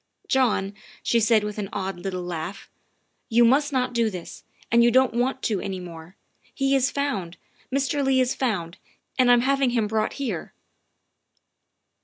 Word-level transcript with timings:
"John," 0.37 0.73
she 1.03 1.19
said 1.19 1.43
with 1.43 1.59
an 1.59 1.69
odd 1.71 1.99
little 1.99 2.23
laugh," 2.23 2.71
you 3.37 3.45
must 3.45 3.71
not 3.71 3.93
do 3.93 4.09
this, 4.09 4.43
and 4.71 4.83
you 4.83 4.91
won't 4.91 5.13
want 5.13 5.43
to 5.43 5.59
any 5.61 5.79
more. 5.79 6.15
He 6.55 6.75
is 6.75 6.89
found 6.89 7.37
Mr. 7.71 8.03
Leigh 8.03 8.19
is 8.19 8.33
found, 8.33 8.79
and 9.19 9.29
I'm 9.29 9.41
having 9.41 9.69
him 9.69 9.85
brought 9.85 10.13
here." 10.13 10.53